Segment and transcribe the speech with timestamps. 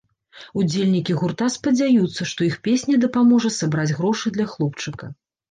[0.61, 5.13] Удзельнікі гурта спадзяюцца, што іх песня дапаможа сабраць грошы для хлопчыка.